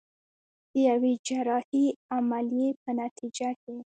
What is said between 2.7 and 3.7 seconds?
په نتيجه